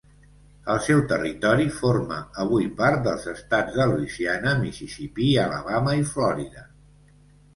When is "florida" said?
6.15-6.65